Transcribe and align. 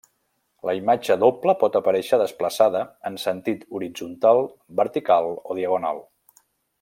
La 0.67 0.73
imatge 0.77 1.17
doble 1.23 1.53
pot 1.63 1.77
aparèixer 1.81 2.19
desplaçada 2.21 2.81
en 3.11 3.21
sentit 3.27 3.67
horitzontal, 3.79 4.41
vertical 4.85 5.29
o 5.43 5.59
diagonal. 5.63 6.03